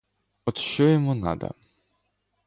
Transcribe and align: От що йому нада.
От 0.45 0.57
що 0.57 0.89
йому 0.89 1.15
нада. 1.15 1.51